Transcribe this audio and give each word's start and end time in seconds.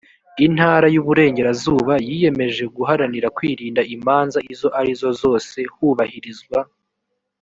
intara 0.45 0.85
y 0.93 0.97
uburengerazuba 1.01 1.93
yiyemeje 2.07 2.63
guharanira 2.75 3.27
kwirinda 3.37 3.81
imanza 3.95 4.37
izo 4.53 4.69
ari 4.79 4.93
zo 5.01 5.09
zose 5.21 5.57
hubahirizwa 5.75 6.59